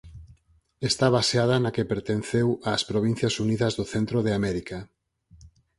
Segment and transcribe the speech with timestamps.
[0.89, 4.77] Está baseada na que pertenceu ás Provincias Unidas do Centro de América.